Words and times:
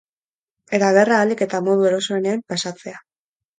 Eta 0.77 0.89
gerra 0.95 1.19
ahalik 1.19 1.45
eta 1.47 1.61
modu 1.69 1.87
erosoenean 1.91 2.45
pasatzea. 2.55 3.07